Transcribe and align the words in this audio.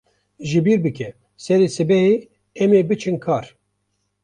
Ji 0.47 0.59
bîr 0.65 0.79
bike, 0.83 1.07
serê 1.43 1.67
sibehê 1.75 2.13
em 2.61 2.71
ê 2.79 2.81
biçin 2.89 3.17
kar. 3.23 3.45